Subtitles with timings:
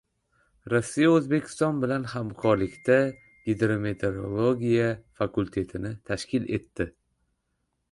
[0.73, 2.97] Rossiya O‘zbekiston bilan hamkorlikda
[3.51, 4.89] Gidrometeorologiya
[5.23, 6.91] fakultetini tashkil etdi